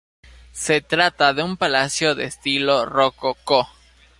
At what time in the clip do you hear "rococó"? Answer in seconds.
2.87-3.67